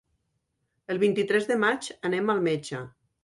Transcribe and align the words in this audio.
El 0.93 0.99
vint-i-tres 1.03 1.45
de 1.51 1.59
maig 1.65 1.91
anem 2.11 2.35
al 2.35 2.41
metge. 2.51 2.81